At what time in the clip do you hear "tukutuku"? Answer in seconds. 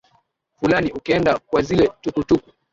2.01-2.49